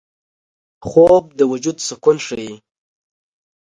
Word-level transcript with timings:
خوب 0.87 1.23
د 1.39 1.39
وجود 1.51 1.77
سکون 1.87 2.17
ښيي 2.25 2.53